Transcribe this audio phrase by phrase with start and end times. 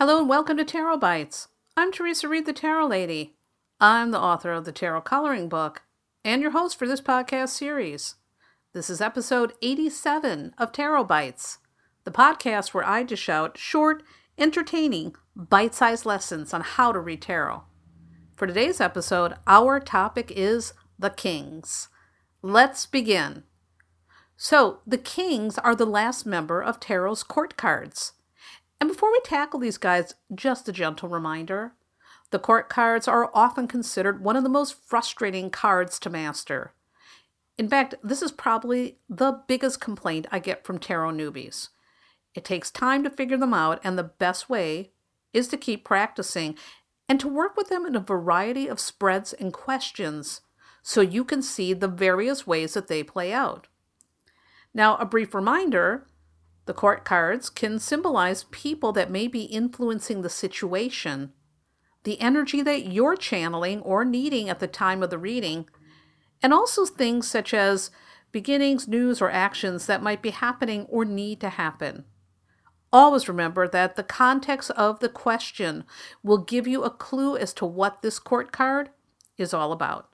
[0.00, 1.48] Hello and welcome to Tarot Bites.
[1.76, 3.36] I'm Theresa Reed, the Tarot Lady.
[3.78, 5.82] I'm the author of the Tarot Coloring Book
[6.24, 8.14] and your host for this podcast series.
[8.72, 11.58] This is episode 87 of Tarot Bites,
[12.04, 14.02] the podcast where I dish out short,
[14.38, 17.64] entertaining, bite sized lessons on how to read tarot.
[18.34, 21.88] For today's episode, our topic is the Kings.
[22.40, 23.42] Let's begin.
[24.38, 28.14] So, the Kings are the last member of Tarot's court cards.
[28.80, 31.74] And before we tackle these guys, just a gentle reminder
[32.30, 36.72] the court cards are often considered one of the most frustrating cards to master.
[37.58, 41.68] In fact, this is probably the biggest complaint I get from tarot newbies.
[42.34, 44.92] It takes time to figure them out, and the best way
[45.32, 46.56] is to keep practicing
[47.08, 50.40] and to work with them in a variety of spreads and questions
[50.82, 53.66] so you can see the various ways that they play out.
[54.72, 56.06] Now, a brief reminder
[56.70, 61.32] the court cards can symbolize people that may be influencing the situation,
[62.04, 65.68] the energy that you're channeling or needing at the time of the reading,
[66.40, 67.90] and also things such as
[68.30, 72.04] beginnings, news, or actions that might be happening or need to happen.
[72.92, 75.82] Always remember that the context of the question
[76.22, 78.90] will give you a clue as to what this court card
[79.36, 80.08] is all about.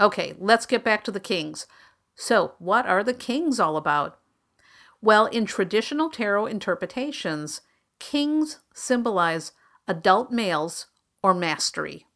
[0.00, 1.66] Okay, let's get back to the kings.
[2.14, 4.18] So, what are the kings all about?
[5.00, 7.60] Well, in traditional tarot interpretations,
[8.00, 9.52] kings symbolize
[9.86, 10.86] adult males
[11.22, 12.06] or mastery.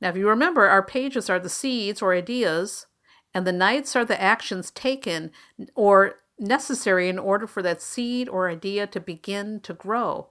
[0.00, 2.86] Now, if you remember, our pages are the seeds or ideas,
[3.34, 5.30] and the knights are the actions taken
[5.74, 10.30] or necessary in order for that seed or idea to begin to grow.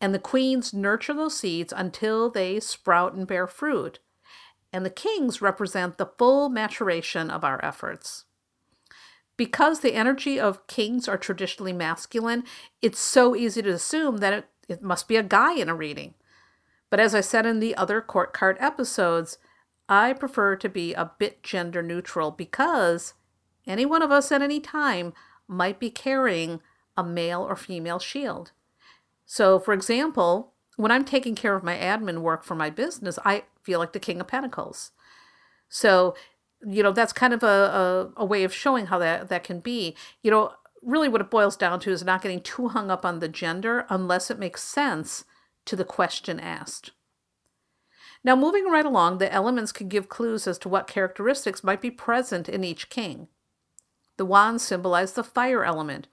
[0.00, 4.00] And the queens nurture those seeds until they sprout and bear fruit.
[4.72, 8.25] And the kings represent the full maturation of our efforts
[9.36, 12.44] because the energy of kings are traditionally masculine,
[12.80, 16.14] it's so easy to assume that it, it must be a guy in a reading.
[16.90, 19.38] But as I said in the other court card episodes,
[19.88, 23.14] I prefer to be a bit gender neutral because
[23.66, 25.12] any one of us at any time
[25.48, 26.60] might be carrying
[26.96, 28.52] a male or female shield.
[29.24, 33.44] So, for example, when I'm taking care of my admin work for my business, I
[33.62, 34.92] feel like the King of Pentacles.
[35.68, 36.14] So,
[36.64, 39.60] you know that's kind of a, a, a, way of showing how that that can
[39.60, 39.96] be.
[40.22, 40.52] You know
[40.82, 43.86] really what it boils down to is not getting too hung up on the gender
[43.88, 45.24] unless it makes sense
[45.64, 46.92] to the question asked.
[48.22, 51.90] Now moving right along the elements can give clues as to what characteristics might be
[51.90, 53.28] present in each king.
[54.16, 56.08] The wands symbolize the fire element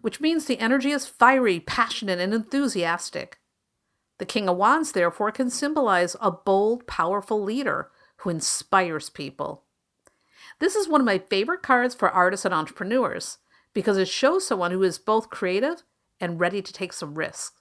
[0.00, 3.38] which means the energy is fiery passionate and enthusiastic.
[4.18, 9.64] The king of wands therefore can symbolize a bold powerful leader who inspires people
[10.60, 13.38] this is one of my favorite cards for artists and entrepreneurs
[13.72, 15.82] because it shows someone who is both creative
[16.20, 17.52] and ready to take some risks.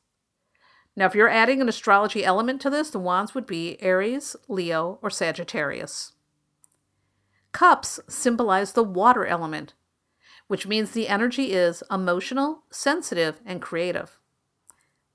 [0.95, 4.99] Now, if you're adding an astrology element to this, the wands would be Aries, Leo,
[5.01, 6.13] or Sagittarius.
[7.53, 9.73] Cups symbolize the water element,
[10.47, 14.19] which means the energy is emotional, sensitive, and creative.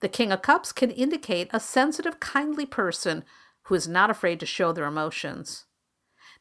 [0.00, 3.24] The King of Cups can indicate a sensitive, kindly person
[3.64, 5.66] who is not afraid to show their emotions.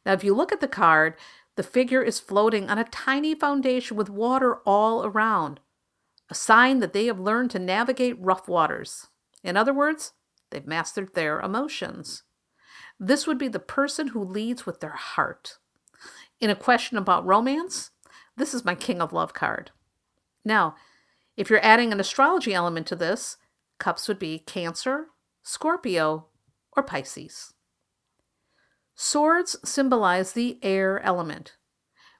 [0.04, 1.14] Now, if you look at the card,
[1.56, 5.60] the figure is floating on a tiny foundation with water all around,
[6.28, 9.08] a sign that they have learned to navigate rough waters.
[9.42, 10.12] In other words,
[10.50, 12.24] they've mastered their emotions.
[12.98, 15.58] This would be the person who leads with their heart.
[16.40, 17.90] In a question about romance,
[18.36, 19.70] this is my King of Love card.
[20.44, 20.74] Now,
[21.36, 23.36] if you're adding an astrology element to this,
[23.78, 25.06] cups would be Cancer,
[25.42, 26.26] Scorpio,
[26.76, 27.54] or Pisces.
[28.94, 31.56] Swords symbolize the air element,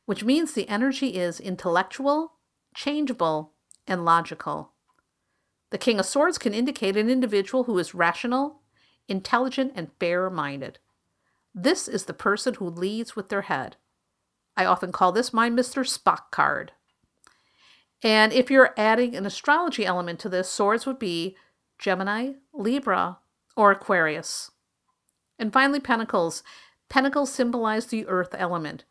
[0.07, 2.35] which means the energy is intellectual,
[2.75, 3.53] changeable,
[3.87, 4.73] and logical.
[5.71, 8.62] The King of Swords can indicate an individual who is rational,
[9.09, 10.79] intelligent, and fair minded.
[11.55, 13.77] This is the person who leads with their head.
[14.57, 15.85] I often call this my Mr.
[15.85, 16.73] Spock card.
[18.03, 21.37] And if you're adding an astrology element to this, swords would be
[21.79, 23.19] Gemini, Libra,
[23.56, 24.51] or Aquarius.
[25.39, 26.43] And finally, pentacles.
[26.89, 28.85] Pentacles symbolize the earth element,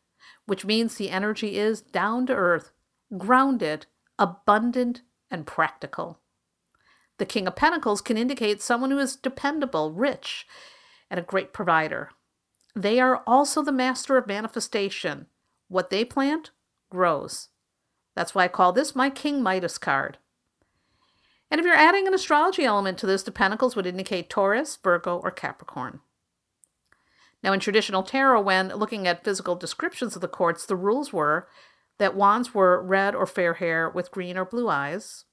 [0.46, 2.72] which means the energy is down to earth,
[3.18, 3.86] grounded,
[4.20, 6.20] abundant, and practical.
[7.18, 10.48] The King of Pentacles can indicate someone who is dependable, rich,
[11.10, 12.10] and a great provider.
[12.76, 15.28] They are also the master of manifestation.
[15.68, 16.52] What they plant
[16.90, 17.50] grows.
[18.16, 20.18] That's why I call this my King Midas card.
[21.52, 25.18] And if you're adding an astrology element to this, the Pentacles would indicate Taurus, Virgo,
[25.18, 26.00] or Capricorn.
[27.44, 31.48] Now, in traditional tarot, when looking at physical descriptions of the courts, the rules were
[32.00, 35.26] that wands were red or fair hair with green or blue eyes,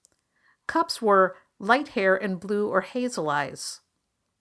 [0.67, 3.81] cups were light hair and blue or hazel eyes.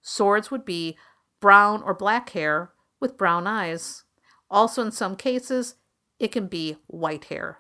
[0.02, 0.98] Swords would be
[1.40, 4.04] brown or black hair with brown eyes.
[4.50, 5.76] Also, in some cases,
[6.20, 7.60] it can be white hair.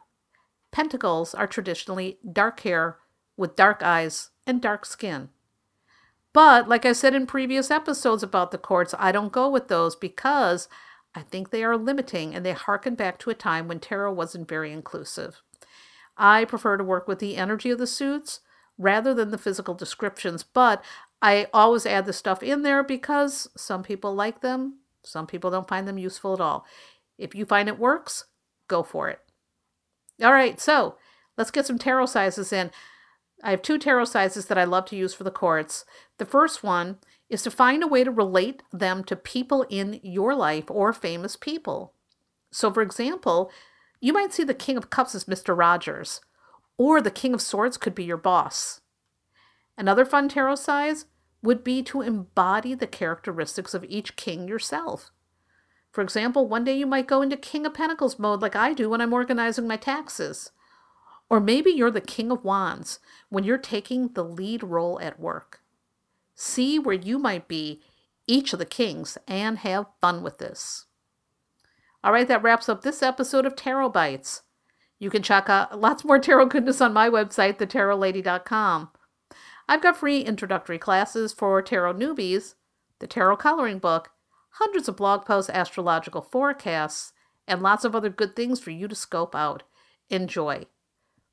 [0.71, 2.97] Pentacles are traditionally dark hair
[3.39, 5.29] with dark eyes and dark skin.
[6.33, 9.95] But, like I said in previous episodes about the courts, I don't go with those
[9.95, 10.67] because
[11.15, 14.49] I think they are limiting and they harken back to a time when tarot wasn't
[14.49, 15.41] very inclusive.
[16.17, 18.41] I prefer to work with the energy of the suits
[18.77, 20.83] rather than the physical descriptions, but
[21.21, 25.67] I always add the stuff in there because some people like them, some people don't
[25.67, 26.65] find them useful at all.
[27.17, 28.25] If you find it works,
[28.67, 29.19] go for it.
[30.21, 30.97] All right, so
[31.37, 32.71] let's get some tarotcises in.
[33.43, 35.85] I have two tarotcises that I love to use for the courts.
[36.17, 36.97] The first one
[37.29, 41.35] is to find a way to relate them to people in your life or famous
[41.35, 41.93] people.
[42.51, 43.51] So, for example,
[44.01, 45.57] you might see the King of Cups as Mr.
[45.57, 46.21] Rogers,
[46.77, 48.81] or the King of Swords could be your boss.
[49.77, 51.05] Another fun tarotcise
[51.41, 55.11] would be to embody the characteristics of each king yourself.
[55.91, 58.89] For example, one day you might go into King of Pentacles mode like I do
[58.89, 60.51] when I'm organizing my taxes.
[61.29, 62.99] Or maybe you're the King of Wands
[63.29, 65.61] when you're taking the lead role at work.
[66.35, 67.81] See where you might be
[68.25, 70.85] each of the kings and have fun with this.
[72.03, 74.43] All right, that wraps up this episode of Tarot Bites.
[74.99, 78.89] You can check out lots more tarot goodness on my website, thetarotlady.com.
[79.67, 82.55] I've got free introductory classes for tarot newbies,
[82.99, 84.11] the tarot coloring book,
[84.53, 87.13] hundreds of blog posts, astrological forecasts,
[87.47, 89.63] and lots of other good things for you to scope out.
[90.09, 90.65] Enjoy.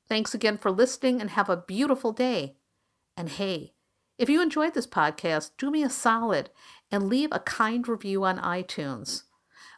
[0.07, 2.55] Thanks again for listening and have a beautiful day.
[3.15, 3.73] And hey,
[4.17, 6.49] if you enjoyed this podcast, do me a solid
[6.91, 9.23] and leave a kind review on iTunes.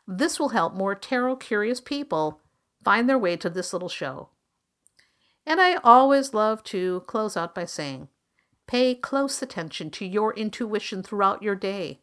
[0.07, 2.41] This will help more tarot curious people
[2.83, 4.29] find their way to this little show.
[5.45, 8.07] And I always love to close out by saying,
[8.67, 12.01] pay close attention to your intuition throughout your day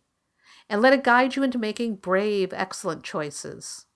[0.68, 3.86] and let it guide you into making brave, excellent choices.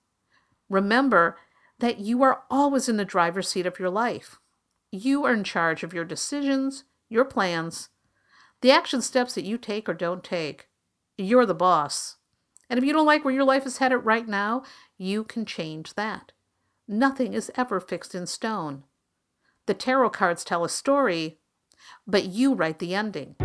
[0.69, 1.37] Remember
[1.81, 4.39] that you are always in the driver's seat of your life.
[4.91, 7.89] You are in charge of your decisions, your plans,
[8.61, 10.69] the action steps that you take or don't take.
[11.17, 12.17] You're the boss.
[12.69, 14.63] And if you don't like where your life is headed right now,
[14.97, 16.31] you can change that.
[16.87, 18.83] Nothing is ever fixed in stone.
[19.65, 21.39] The tarot cards tell a story,
[22.05, 23.35] but you write the ending.